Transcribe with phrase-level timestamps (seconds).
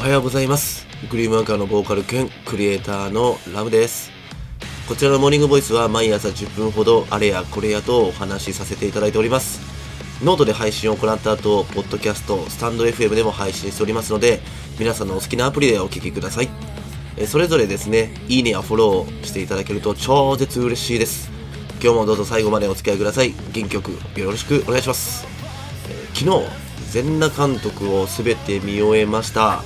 [0.00, 0.86] おはようございます。
[1.10, 4.10] グリームアンカーのボーカル兼クリエイターのラムです。
[4.88, 9.60] こちらのモーニングボイスは毎朝10分ほどあれやこれやとお話しさせていただいております。
[10.24, 14.40] ノートで配信を行った後ポッドキャストスタンド FM でも配信しておりますので
[14.78, 16.48] 皆さんのお好きなアプリでお聴きください。
[17.26, 21.30] それぞれですねいいねやフォローしていただけると超絶嬉しいです。
[21.82, 23.34] 今日もどうぞ最後までお付き合いください。
[23.52, 25.26] 元気よくよろしくお願いします。
[26.14, 26.46] 昨日
[26.90, 29.62] 全裸監督を全て見終えました。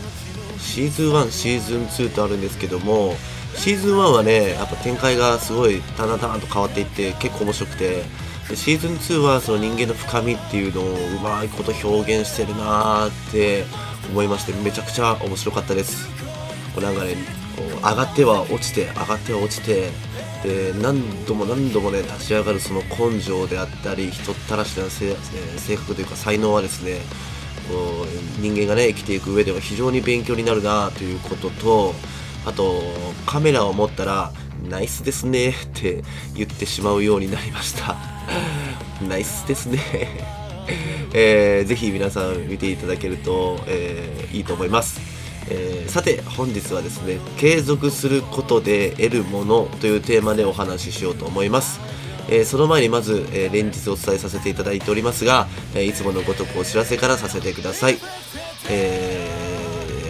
[0.64, 3.14] シーズン1シーズン2とあるんですけども
[3.54, 8.02] シーズン1はねやっぱ展開がすごいタナタナと変わっていって結構面白くて
[8.48, 13.64] でシーズン2はその人間の深みっていうのをうまいこと表現してるなーって
[14.10, 16.08] 思いましてめちゃくちゃ面白かったです。
[16.74, 17.14] こうなんかね
[17.56, 19.90] こう上がっては落ちて上がっては落ちて
[20.42, 25.14] で何度も何度もね立ち上がるその根性であったり人ったらしな性
[25.76, 27.00] 格というか才能はですね
[28.40, 31.94] 人間がね生きていく上では非常に勉強になるなということと
[32.46, 32.82] あと
[33.26, 34.32] カメラを持ったら
[34.68, 36.02] ナイスですねって
[36.34, 37.96] 言ってしまうようになりました。
[39.06, 39.78] ナイスですね。
[41.12, 45.00] えー、ぜひ皆さん見ていただけると、えー、いいと思います、
[45.48, 51.78] えー、さて本日はですね継続することで得るものというテーマでお話ししようと思います。
[52.28, 57.98] えー、その前にまず、えー、連日お伝えさせていただいておりますが、えー、いつものごとくお知らせからさせてください、
[58.70, 59.44] え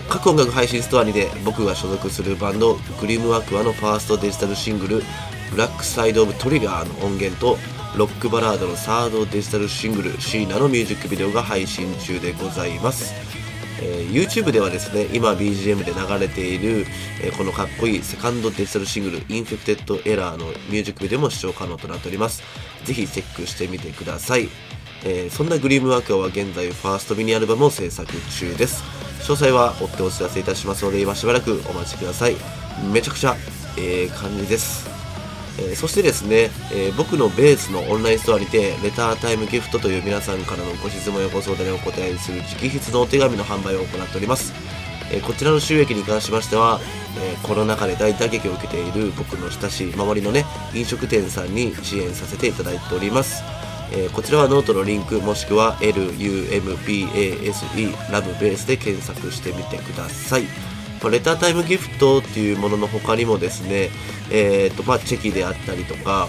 [0.09, 5.03] 各音楽配信ストアにて僕が所属するバンドグリームアクアのファーストデジタルシングル
[5.51, 7.59] 「ブラックサイド・オブ・トリガー」の音源と
[7.97, 13.44] ロックバラードのサードデジタルシングル「シーナ」のミュージックビデオが配信中でございます。
[13.81, 16.87] えー、YouTube ではですね今 BGM で流れている、
[17.23, 22.43] えー、このかっこいいセカンドデジタルシングル「Infected Error のミュージックビデオも視聴可能となっております。
[22.85, 24.49] ぜひチェックしてみてください、
[25.05, 28.83] えー、そんなグリームワークは現在ファーストミニアルバムを制作中です。
[29.21, 32.37] 詳細は追ってお知らせいたしますので今しばらくお待ちください。
[32.93, 33.37] めちゃくちゃ
[33.79, 34.94] ええ感じです。
[35.59, 44.53] え、そしてですね、え、僕のベースのオンラインストアにて、 Letter Time Gift という皆さんからのご質問やご相談にお答えする直筆のお手紙の販売を行っております。
[45.13, 46.81] え、こちらの収益に関しましては、
[47.17, 50.45] えコロナ禍で大打撃を受けている僕の親しい周りのね、
[50.75, 53.43] 飲食店さんに支援させていただいております。
[53.93, 57.43] えこちらはノートのリンクもしくは LUMPASE
[58.11, 60.74] ラブベースで検索してみてください。
[61.05, 63.91] まあ、 Letter Time Gift っていうものの他にもですね、
[64.33, 66.29] えーとまあ、チェキであったりとか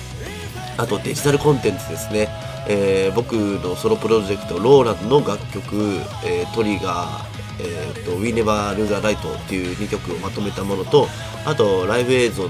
[0.78, 2.28] あとデジタルコンテンツですね、
[2.68, 11.08] えー、僕のソロプロジェクトローランの楽曲、えー、 Trigger えーと、We Never Lose a Light っていう2曲をまとめたものと
[11.46, 12.50] あとライブ映像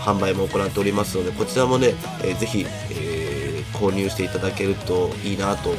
[0.00, 1.88] 販売も行っておりますのでこちらもね、
[2.24, 5.74] えー、ぜひ、えー、購入していただけるといいなと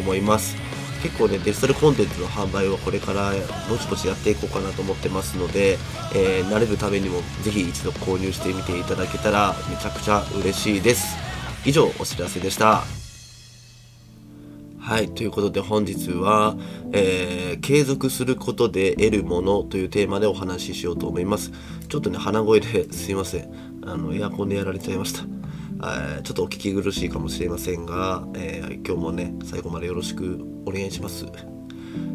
[0.00, 0.71] 思います。
[1.02, 3.32] 結構ねデジタルコンテンツの販売をこれから
[3.68, 5.78] ぼちぼちやっていこうかなと思ってますので、
[6.14, 11.16] えー、慣れるためにもぜひ一度購入してみていただけたらめちゃくちゃ嬉しいです
[11.64, 12.84] 以上お知らせでした
[14.82, 15.08] はい。
[15.08, 16.56] ということで本日は、
[16.92, 21.52] えー、継続することで得るものというテーマでお話ししようと思います。
[21.88, 23.80] ちょっとね、鼻声ですいません。
[23.86, 25.41] あの、エアコンでやられちゃいました。
[26.22, 31.26] ちょっとお聞き苦しいかもしれませんが、えー、今日もね最後までよろしくお願いします。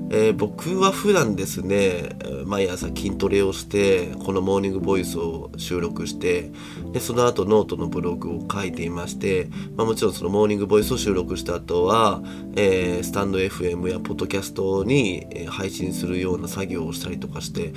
[0.10, 6.50] えー、僕は普段ですね毎朝筋トレをしてこのモーニングボイスを収録して
[6.94, 12.22] でその後ノートのブログを書いていまして、まあ、もちろんそのモーニングボイスを収録した後は、
[12.56, 17.74] えー、スタンド FM やポッドキャストに配信するような作業をしたりとかして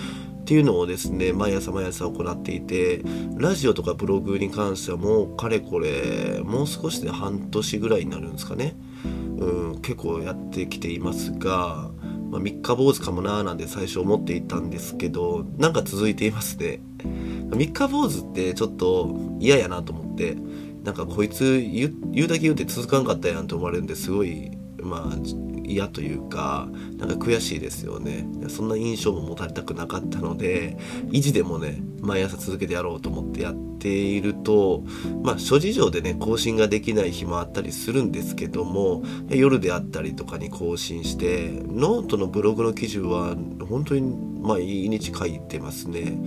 [0.50, 3.02] っていうのをですね毎朝毎朝行っていて
[3.36, 8.74] ラジオとかブログに関してはもうかれこれもう少しで半年ぐらいになるんですかね、
[9.04, 11.92] うん、結構やってきていますが、
[12.32, 16.80] まあ、3日坊主かもなーなんて最初思っていたんですけどなんか続いていますね。
[16.98, 20.36] 3日坊主ってちょっと嫌やなと思って
[20.82, 21.92] なんかこいつ言
[22.24, 24.50] うだけ言うて続かんかったやんと思われるんですごい
[24.82, 28.26] まあ嫌というかなんか悔しいですよね。
[28.48, 30.76] そんな印象も持たれたくなかったので
[31.10, 34.82] 意地でもね毎朝続けてやろうと思ってやっていると
[35.22, 43.36] まあ諸事情でね更新ができない日もあったりするんですけども夜であったりとかに更新してノートのブログの記事は
[43.68, 44.00] 本当に
[44.40, 46.18] 毎日書いてますね。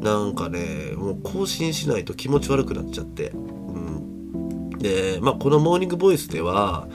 [0.00, 6.88] なんかねもう更新しないと気持ち悪くなっちゃって、うん、でまあこのモーニングボイスでは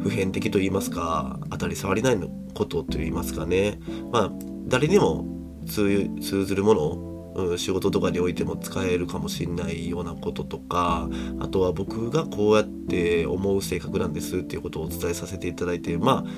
[0.00, 3.78] 普遍的と言いますか当たり障りないのことと言いますかね。
[4.12, 4.32] まあ
[4.66, 5.26] 誰にも
[5.66, 6.08] 通
[6.44, 11.08] ずるものうん、仕事とかにおいても使えるかもしれないようなこととか
[11.40, 16.30] あとは僕がこうやって思う性格なんですっていうことをお伝えさせていただいてまあ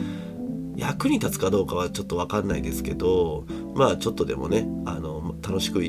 [0.77, 5.83] 役に立つかどうかはちょっと分かんないですけどまあちょっとでもねあの楽しく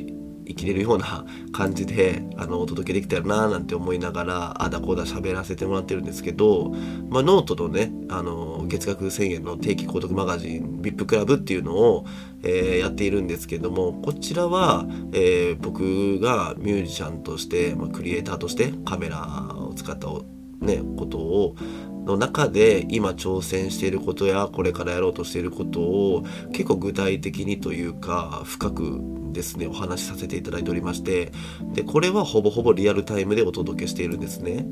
[0.47, 6.71] 生きれるような感じであのお届けできたらななんて思いながらあだこうだ喋らせてもらってるんですけど、
[7.09, 12.05] まあ、ノートのねあの月額1000円の定期購読マガジン VIP クラブっていうのを、
[12.44, 20.07] えー、やっているんですけどもこちらは、えー、僕がミュージシャンとして、まあ、クリエイターとしてカメラを使った
[20.61, 21.55] ね、ことを
[22.07, 29.00] の中で今挑戦していることやこれからやろうとしていることを結構具体的にというか深く
[29.33, 31.31] ですねお話しさせていただいておりまして
[31.74, 34.65] でこれはほぼほぼリアルタイムでお届けしているんですね。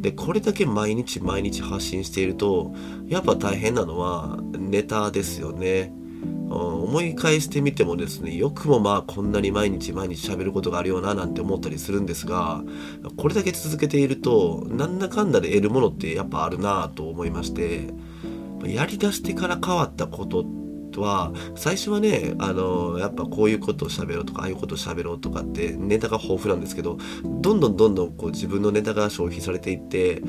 [0.00, 2.72] でこれだけ毎日毎日発信していると
[3.06, 5.92] やっぱ大変なのはネタですよね。
[6.50, 12.62] 思い返してみてもですねよくもまあこんなに毎日毎日喋ることがあるよななんて思ったりするんですが
[13.16, 17.88] これだけ続けているとなんだかんだで得るものってやっぱあるなと思いまして
[18.64, 20.44] やりだしてから変わったこと
[21.00, 30.20] は最初はねあのやっぱこういうことを喋ろうとかああいうことを喋ろうとかってネタが豊富なんですけどどんどんどんどんこう自分のネタが消費されていって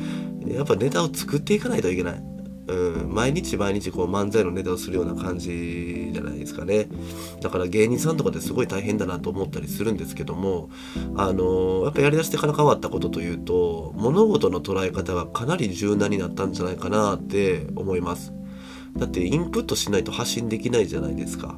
[0.47, 2.30] やっぱネタを作っていかないといけない。
[2.67, 6.87] うん、毎日毎日こう漫才のネタをするような感じじゃないですかね。
[7.41, 10.69] だから芸人さんとかってすごい大変だなと思ったりするんですけども
[11.15, 18.33] あのやっぱやりだしてから変わったことというと物事の捉え方がかなり柔軟になったんじゃないかなって思います。
[18.95, 21.57] だってインプットしないと発信できないじゃないですか。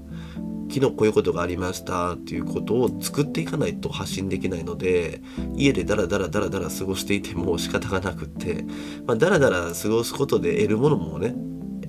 [0.74, 5.22] 昨日こういうことがありましたっていうことを作っていかないと発信できないので
[5.56, 8.66] 家でダラダラダラダラ過ごしていても仕方がなくって、
[9.06, 11.36] まあ、ダラダラ過ごすことで得るものもね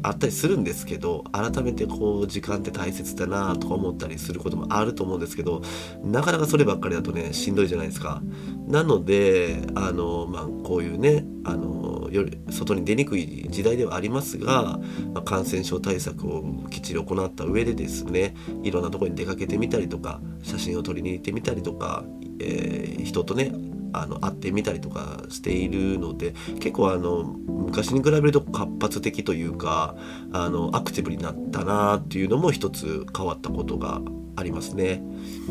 [0.03, 5.63] あったりするんですけど改めてこう時間って大切だなとか思ったりすることもあると思うんですけど
[6.03, 8.21] なかなかそればっかりだとねしんどいじゃないですか。
[8.67, 11.84] なのであの、まあ、こういうねあの
[12.17, 14.79] より外に出にくい時代ではありますが、
[15.13, 22.05] まあ、感染症対策をきっちり行った上でですねいろんなとこに出かけてみたりとか写真を撮りに行ってみたりとか、
[22.41, 23.53] えー、人とね
[23.95, 29.97] あの会ってみたりとかしているので結構あの昔に比べると活発的というか
[30.33, 34.01] あのアクティブになったなっていうのも一つ変わったことが
[34.37, 35.03] ありますね。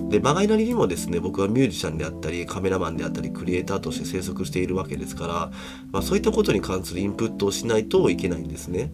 [0.09, 5.51] で、まがいなりにもですね、僕はミュージシャンであったり、カメラマンであったり、クリエイターとして生息しているわけですから、
[5.91, 8.91] まあ、そういったことに関するインプットをしないといけないんですね。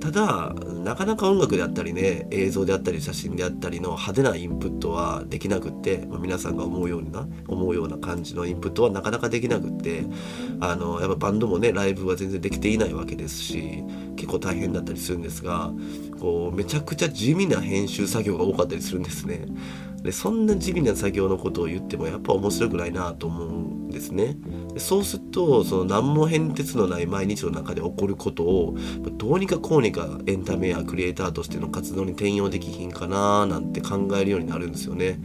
[0.00, 0.54] ただ
[0.84, 10.04] なかなか音楽であったりね映像であったり写真であったりの派手なインプットはできなくって、まあ、皆さんが思うような思うような感じのインプットはなかなかできなくって
[10.60, 13.82] あのやっぱバンドもねライブは全然できていないわけですし
[14.16, 15.72] 結構大変だったりするんですが
[16.20, 19.46] こうめちゃくちゃ地味な編集作業が多かったりするんですね。
[20.02, 24.36] でそんな地味な作業のことを言ってもやっぱ面白くないなと思うんですね。
[24.72, 28.76] でそうするとその何も変哲のない毎日の中で起こることを
[29.12, 35.18] どうにかこうにかエンタメやクリエイターとしての活動に転用できひんかななんて考えるようになるんですよね。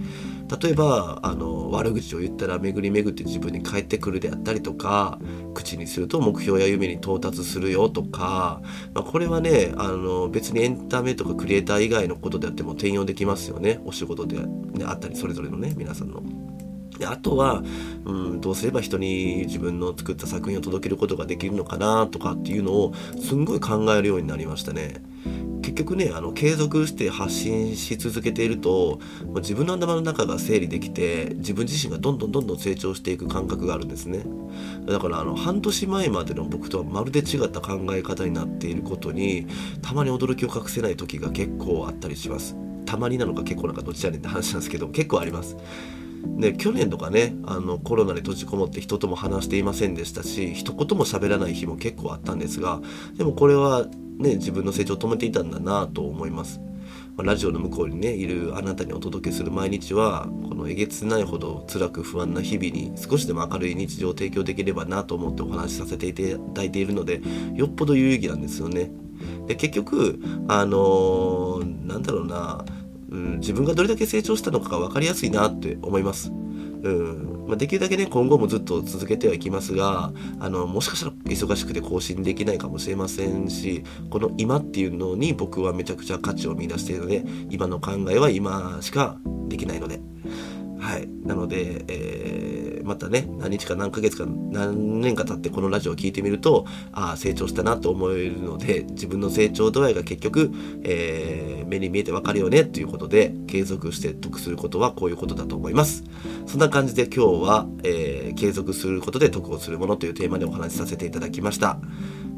[0.59, 5.17] 例えばあの悪口を言ったら巡り巡って自分に返ってくるであったりとか
[5.53, 8.61] 口にすると目標や夢に到達するよとか、
[8.93, 14.39] まあ、これはねあの別にエンタメとかクリエイター以外のことであっても転用できますよねお仕事で、
[14.85, 16.21] あったりそれぞれのね皆さんの。
[16.99, 17.63] であとは、
[18.05, 25.01] うん、どうすれば人に自分の作った作品を届けることができるのかなとかっていうのをすんごい考えるようになりましたね。
[25.71, 28.99] 結局ねあの継続して発信し続けていると
[29.37, 34.23] 自分の頭の中が整理できて自分自身がどんどんどんどん成長していく感覚があるんですね。
[34.85, 39.47] だからあの半年前までの僕とはまるで違った考え方になっていることに
[39.81, 42.57] たまに驚きを隠せない時が結構あったりします。
[42.85, 45.55] たまになのか結構なんかどっちやねんって話なんですけど結構あります。
[46.37, 52.81] で去年とかねあのコロナで閉じこもって人とも話していませんでしたし一言も喋らない日も結構あったんですが
[53.15, 53.87] でもこれは
[54.21, 56.61] ね自分の成長を止めていたんだなと思います。
[57.17, 66.21] ラジオの向こうにねいるあなたにお届けする毎日はこのえげつないほど辛く不安な日々に少しでも明るい日常を提供できればなと思ってお話しさせていた
[66.53, 67.21] だいているので
[67.53, 68.91] よっぽど有意義なんですよね。
[69.45, 72.65] で結局あのー、なんだろうな
[73.11, 76.31] うん、自分がどれだけ成長したのかが分かりやすいなって思います。
[76.31, 89.17] うんまあ、できるだけね今後もずっと続けてはいきますがあのもしかしたら忙しくて更新できないかもしれませんしこの今っていうのに僕はめちゃくちゃ価値を見出しているので今の考えは今しか
[89.49, 89.99] できないので。
[90.79, 91.07] はい。
[91.23, 100.51] なので、えーまたね何日か何ヶ月か何年か経ってこのラジオを聴いてみるとああ成長したなと思えるので自分の成長度合いが結局、
[100.83, 106.03] えー、目に見えてわかるよねということで継続して得することはこういうことだと思います。
[106.45, 111.79] そんな感じで今日は、えー、継続することで得をするものというテーマでお話しさせていただきました。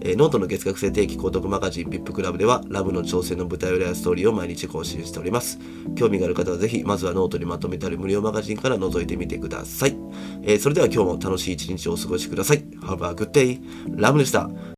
[0.05, 5.59] えーノートの月額制定期購読マガジン VIP クラブではラムの挑戦の舞台裏やストーリーを毎日更新しております。
[5.95, 9.95] 興味がある方はぜひ、まずはノートにまとめてある無料マガジンから覗いてみてください。
[10.41, 12.65] えーそれでは今日も楽しい一日をお過ごしください。
[12.81, 13.61] Have a good day.
[13.95, 14.49] ラムでした。